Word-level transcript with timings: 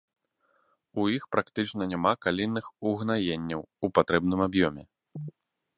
У 1.01 1.05
іх 1.17 1.27
практычна 1.33 1.83
няма 1.93 2.13
калійных 2.27 2.65
угнаенняў 2.93 3.61
у 3.87 3.93
патрэбным 3.99 4.39
аб'ёме. 4.49 4.83